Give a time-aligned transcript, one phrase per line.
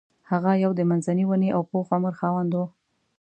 [0.31, 2.59] هغه یو د منځني ونې او پوخ عمر خاوند و.